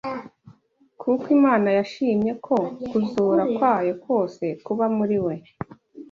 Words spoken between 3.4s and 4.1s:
kwayo